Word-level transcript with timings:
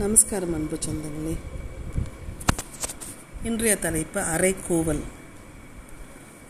நமஸ்காரம் 0.00 0.54
அன்பு 0.54 0.76
சொந்தங்களே. 0.84 1.32
இன்றைய 3.48 3.72
தலைப்பு 3.76 4.20
அரைக்கூவல் 4.34 5.02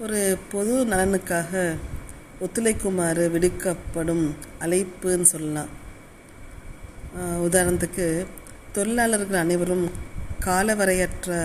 ஒரு 0.03 0.21
பொது 0.53 0.75
நலனுக்காக 0.87 1.63
ஒத்துழைக்குமாறு 2.45 3.25
விடுக்கப்படும் 3.31 4.23
அழைப்புன்னு 4.65 5.27
சொல்லலாம். 5.33 5.73
உதாரணத்துக்கு 7.47 8.07
தொழிலாளர்கள் 8.73 9.43
அனைவரும் 9.45 9.87
காலவரையற்ற 10.47 11.41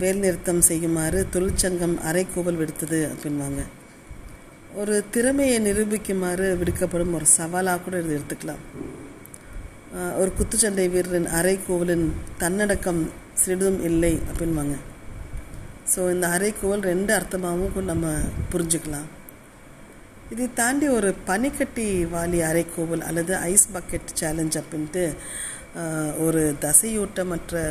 வேலைநிறுத்தம் 0.00 0.66
செய்யுமாறு 0.70 1.26
தொழிற்சங்கம் 1.30 1.96
அரைக்கூவல் 2.10 2.60
விடுத்தது 2.62 3.00
அப்படின்வாங்க. 3.12 3.62
ஒரு 4.74 5.04
திறமையை 5.10 5.58
நிரூபிக்குமாறு 5.68 6.48
விடுக்கப்படும் 6.62 7.14
ஒரு 7.14 7.26
சவாலாக 7.38 7.80
கூட 7.80 8.00
இது 8.00 8.18
எடுத்துக்கலாம். 8.18 8.64
ஒரு 10.20 10.30
குத்துச்சண்டை 10.38 10.84
வீரரின் 10.94 11.28
அரைக்கோவலின் 11.38 12.06
தன்னடக்கம் 12.42 13.02
சிறிதும் 13.42 13.80
இல்லை 13.88 14.14
அப்படின்வாங்க. 14.30 14.76
ஸோ 15.92 16.00
இந்த 16.14 16.26
அரைக்கோவல் 16.36 16.82
ரெண்டு 16.92 17.12
அர்த்தமாகவும் 17.16 17.90
நம்ம 17.90 18.06
புரிஞ்சுக்கலாம். 18.52 19.08
இதை 20.32 20.46
தாண்டி 20.60 20.86
ஒரு 20.96 21.10
பனிக்கட்டி 21.28 21.86
வாலி 22.14 22.38
அரைக்கோவல் 22.48 23.04
அல்லது 23.08 23.32
ஐஸ் 23.50 23.66
பக்கெட் 23.74 24.08
சேலஞ்ச் 24.20 24.58
அப்படின்ட்டு 24.60 25.04
ஒரு 26.24 26.42
தசையூட்டமற்ற 26.64 27.62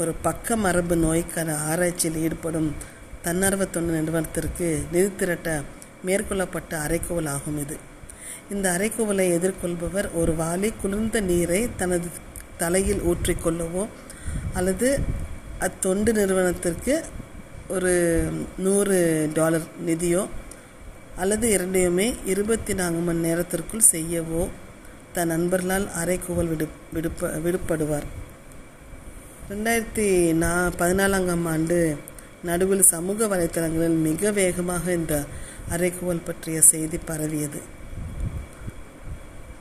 ஒரு 0.00 0.12
பக்க 0.26 0.56
மரபு 0.64 0.96
நோய்க்கான 1.04 1.56
ஆராய்ச்சியில் 1.70 2.18
ஈடுபடும் 2.26 2.70
தன்னார்வ 3.26 3.64
தொண்டு 3.76 3.92
நிறுவனத்திற்கு 3.98 4.68
நிதி 4.92 5.10
திரட்ட 5.20 5.60
மேற்கொள்ளப்பட்ட 6.08 6.72
அரைக்கோவல் 6.86 7.30
ஆகும் 7.34 7.60
இது. 7.64 7.76
இந்த 8.54 8.66
அரைக்குவலை 8.76 9.26
எதிர்கொள்பவர் 9.38 10.08
ஒரு 10.20 10.34
வாளி 10.40 10.70
குளிர்ந்த 10.82 11.20
நீரை 11.30 11.60
தனது 11.76 12.08
தலையில் 12.62 13.02
ஊற்றிக்கொள்ளவோ 13.10 13.84
அல்லது 14.58 14.88
அத்தொண்டு 15.66 16.10
நிறுவனத்திற்கு 16.18 16.94
ஒரு 17.76 17.92
நூறு 18.64 18.98
டாலர் 19.34 19.66
நிதியோ 19.86 20.22
அல்லது 21.22 21.46
இரண்டையுமே 21.56 22.06
இருபத்தி 22.32 22.72
நான்கு 22.80 23.00
மணி 23.06 23.20
நேரத்திற்குள் 23.28 23.88
செய்யவோ 23.94 24.42
தன் 25.14 25.30
நண்பர்களால் 25.32 25.86
அரைக்குவல் 26.00 26.50
விடு 26.52 26.66
விடுப்ப 26.94 27.30
விடுபடுவார். 27.44 28.06
ரெண்டாயிரத்தி 29.50 30.06
நா 30.42 30.50
பதினாலாங்காம் 30.80 31.46
ஆண்டு 31.52 31.78
நடுவில் 32.48 32.84
சமூக 32.92 33.26
வலைத்தளங்களில் 33.26 33.98
மிக 34.08 34.30
வேகமாக 34.40 34.84
இந்த 34.92 35.14
அரைக்குவல் 35.74 36.26
பற்றிய 36.28 36.58
செய்தி 36.72 36.98
பரவியது. 37.10 37.60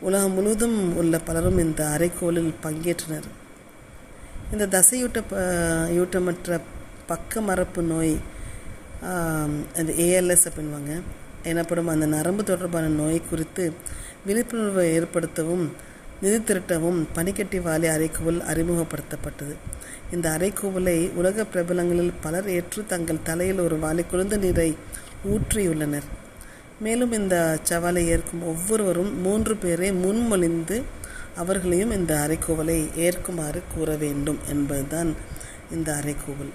உலகம் 0.06 0.32
முழுவதும் 0.32 0.80
உள்ள 1.02 1.20
பலரும் 1.28 1.60
இந்த 1.64 1.82
அரைக்கோளில் 1.96 2.52
பங்கேற்றனர். 2.64 3.28
இந்த 4.52 4.66
தசையூட்ட 4.76 5.20
ப 5.30 5.40
யூட்டமற்ற 5.98 6.60
பக்க 7.12 7.42
மரப்பு 7.42 7.82
நோய் 7.82 8.14
அந்த 9.80 9.92
ஏஎல்எஸ் 10.06 10.46
அப்படின்வாங்க. 10.50 10.94
எனப்படும் 11.52 11.92
அந்த 11.94 12.06
நரம்பு 12.06 12.44
தொடர்பான 12.44 12.88
நோய் 13.00 13.20
குறித்து 13.30 13.66
விழிப்புணர்வை 14.28 14.86
ஏற்படுத்தவும் 15.00 15.66
நிதி 16.22 16.38
திரட்டவும் 16.38 17.00
பனிக்கட்டி 17.16 17.60
வாலி 17.68 17.88
அரைக்கூவல் 17.96 18.40
அறிமுகப்படுத்தப்பட்டது. 18.52 19.56
இந்த 20.12 20.28
அரைக்கோவலை 20.38 20.98
உலக 21.22 21.46
பிரபலங்களில் 21.54 22.14
பலர் 22.22 22.48
ஏற்று 22.50 22.84
தங்கள் 22.94 23.26
தலையில் 23.30 23.60
ஒரு 23.60 23.78
வாலி 23.84 24.06
குளிர்ந்த 24.12 24.38
நீரை 24.38 24.70
ஊற்றியுள்ளனர். 25.34 26.08
மேலும் 26.86 27.14
இந்த 27.20 27.36
சவாலை 27.70 28.02
ஏற்கும் 28.14 28.44
ஒவ்வொருவரும் 28.52 29.14
மூன்று 29.22 29.54
பேரை 29.64 29.90
முன்மொழிந்து 30.04 30.78
அவர்களையும் 31.42 31.94
இந்த 31.98 32.14
அறைக்கூவலை 32.24 32.78
ஏற்குமாறு 33.06 33.60
கூற 33.74 33.90
வேண்டும் 34.04 34.40
என்பதுதான் 34.50 35.12
இந்த 35.76 35.90
அறைக்கூவல். 36.00 36.54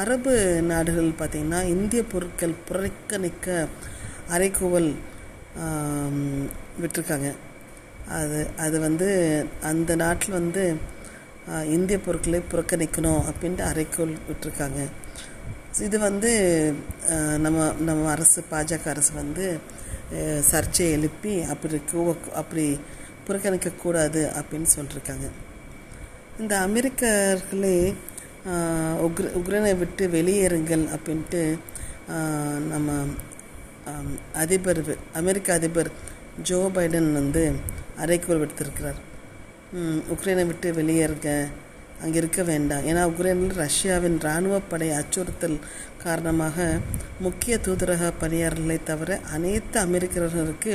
அரபு 0.00 0.34
நாடுகள் 0.70 1.18
பார்த்திங்கன்னா 1.18 1.60
இந்திய 1.74 2.02
பொருட்கள் 2.12 2.60
புறக்கணிக்க 2.68 3.66
அரைக்கூவல் 4.34 4.90
விட்டுருக்காங்க. 6.82 7.30
அது 8.18 8.40
அது 8.64 8.76
வந்து 8.80 9.08
அந்த 9.70 9.90
நாட்டில் 10.04 10.38
வந்து 10.40 10.64
இந்திய 11.76 11.98
பொருட்களை 12.06 12.40
புறக்கணிக்கணும் 12.52 13.22
அப்படின்ட்டு 13.30 13.64
அரைக்கோள் 13.70 14.14
விட்டுருக்காங்க. 14.28 14.80
இது 15.78 15.98
வந்து 15.98 16.30
நம்ம 17.38 17.72
நம்ம 17.80 18.10
அரசு 18.10 18.44
பாஜக 18.50 18.88
அரசு 18.88 19.12
வந்து 19.14 19.58
சர்ச்சையை 20.40 20.92
எழுப்பி 20.92 21.42
அப்படி 21.42 21.80
அப்படி 22.34 22.78
புறக்கணிக்கக்கூடாது 23.26 24.30
அப்படின்னு 24.34 24.66
சொல்லியிருக்காங்க 24.76 25.30
இந்த 26.38 26.58
அமெரிக்கர்களே 26.58 27.94
உக்ர 29.00 29.32
உக்ரைனை 29.34 29.78
விட்டு 29.78 30.08
வெளியேறுங்கள் 30.08 30.84
அப்படின்ட்டு 30.96 31.58
நம்ம 32.68 33.04
அதிபர் 34.32 34.98
அமெரிக்க 35.12 35.52
அதிபர் 35.52 35.90
ஜோ 36.42 36.70
பைடன் 36.74 37.12
வந்து 37.12 37.52
அரைக்கூல் 37.98 38.46
விடுத்திருக்கிறார். 38.46 38.94
உக்ரைனை 40.14 40.46
விட்டு 40.46 40.72
வெளியேறுங்க 40.72 41.48
அங்கே 42.02 42.18
இருக்க 42.18 42.42
வேண்டாம். 42.42 42.84
ஏன்னா 42.86 43.02
உக்ரைனில் 43.12 43.54
ரஷ்யாவின் 43.54 44.18
இராணுவப்படை 44.18 44.68
படை 44.68 44.88
அச்சுறுத்தல் 44.90 45.58
காரணமாக 46.04 46.78
முக்கிய 47.20 47.58
தூதரக 47.66 48.12
பணியாளர்களை 48.20 48.78
தவிர 48.84 49.18
அனைத்து 49.32 49.78
அமெரிக்கர்களுக்கு 49.80 50.72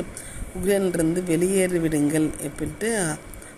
உக்ரைனிலிருந்து 0.57 1.23
வெளியேறி 1.23 1.79
விடுங்கள் 1.79 2.27
அப்படின்ட்டு 2.47 2.91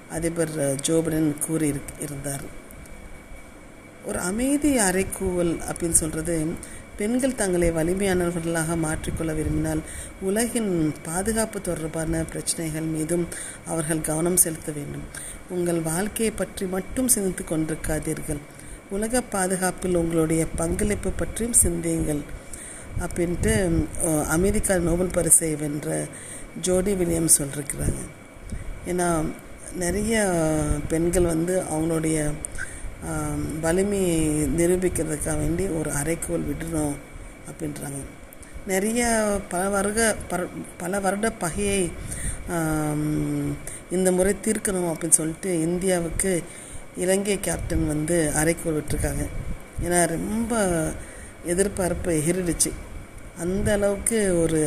அதிபர் 0.09 0.53
ஜோ 0.81 0.95
பைடன் 1.05 1.29
கூறி 1.45 1.69
இருந்தார். 1.99 2.45
ஒரு 4.05 4.19
அமைதி 4.19 4.71
அறைக்கூவல் 4.77 5.53
அப்படின்னு 5.69 5.97
சொல்கிறது 6.01 6.35
பெண்கள் 6.99 7.39
தங்களை 7.41 7.69
வலிமையானவர்களாக 7.71 8.75
மாற்றிக்கொள்ள 8.85 9.31
விரும்பினால் 9.39 9.81
உலகின் 10.21 10.71
பாதுகாப்பு 11.07 11.57
தொடர்பான 11.61 12.23
பிரச்சனைகள் 12.31 12.87
மீதும் 12.95 13.25
அவர்கள் 13.71 14.07
கவனம் 14.09 14.41
செலுத்த 14.43 14.71
வேண்டும். 14.77 15.05
உங்கள் 15.49 15.81
வாழ்க்கையை 15.81 16.31
பற்றி 16.35 16.65
மட்டும் 16.75 17.11
சிந்தித்து 17.15 17.43
கொண்டிருக்காதீர்கள். 17.43 18.41
உலக 18.95 19.21
பாதுகாப்பில் 19.35 19.99
உங்களுடைய 20.01 20.43
பங்களிப்பு 20.55 21.09
பற்றியும் 21.21 21.59
சிந்தியுங்கள். 21.63 22.21
அப்படின்ட்டு 23.05 23.51
அமெரிக்கா 24.35 24.75
நோபல் 24.87 25.15
பரிசை 25.17 25.49
வென்ற 25.55 25.97
ஜோடி 26.65 26.93
வில்லியம்ஸ் 26.99 27.37
சொல்லியிருக்கிறாங்க 27.39 28.01
ஏன்னா 28.91 29.07
நிறைய 29.83 30.15
பெண்கள் 30.87 31.31
வந்து 31.33 31.53
அவங்களுடைய 31.71 32.17
வலிமையை 33.65 34.19
நிரூபிக்கிறதுக்காக 34.59 35.37
வேண்டி 35.41 35.65
ஒரு 35.79 35.89
அரைக்கோல் 35.99 36.47
விடணும் 36.49 36.95
அப்படின்றாங்க. 37.49 37.99
நிறைய 38.71 39.01
பல 39.51 39.63
வருட 39.75 40.01
பல 40.81 40.99
வருட 41.05 41.27
பகையை 41.43 41.81
இந்த 43.95 44.09
முறை 44.17 44.33
தீர்க்கணும் 44.45 44.89
அப்படின்னு 44.91 45.19
சொல்லிட்டு 45.19 45.51
இந்தியாவுக்கு 45.67 46.31
இலங்கை 47.03 47.37
கேப்டன் 47.47 47.85
வந்து 47.93 48.17
அரைக்கோல் 48.41 48.77
விட்டுருக்காங்க. 48.77 49.25
ஏன்னா 49.85 49.99
ரொம்ப 50.15 50.53
எதிர்பார்ப்பு 51.53 52.11
எகிரிடுச்சு. 52.19 52.71
அந்த 53.43 53.67
அளவுக்கு 53.77 54.19
ஒரு 54.43 54.61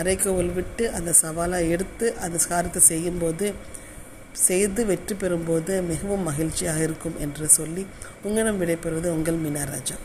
அரைக்கோவல் 0.00 0.52
விட்டு 0.58 0.84
அந்த 0.98 1.10
சவாலாக 1.22 1.72
எடுத்து 1.74 2.06
அந்த 2.24 2.38
காரியத்தை 2.50 2.82
செய்யும்போது 2.90 3.46
செய்து 4.44 4.84
வெற்றி 4.84 5.14
பெறும்போது 5.14 5.82
மிகவும் 5.82 6.22
மகிழ்ச்சியாக 6.22 6.82
இருக்கும் 6.82 7.16
என்று 7.18 7.48
சொல்லி 7.48 7.86
உங்களிடம் 8.24 8.60
விடைபெறுவது 8.60 9.08
உங்கள் 9.08 9.42
மீனாராஜா 9.42 9.96